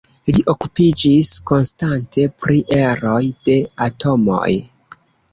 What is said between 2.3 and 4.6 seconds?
pri eroj de atomoj.